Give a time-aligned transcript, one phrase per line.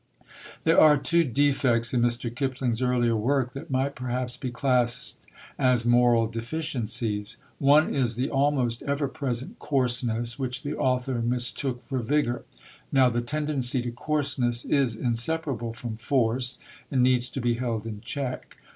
[0.63, 2.35] There are two defects in Mr.
[2.35, 5.27] Kipling's earlier work that might perhaps be classed
[5.59, 7.37] as moral deficiencies.
[7.59, 12.45] One is the almost ever present coarseness, which the author mistook for vigour.
[12.91, 16.57] Now the tendency to coarseness is inseparable from force,
[16.89, 18.57] and needs to be held in check.